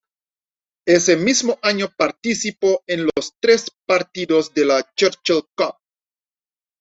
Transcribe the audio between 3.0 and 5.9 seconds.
los tres partidos de la Churchill Cup.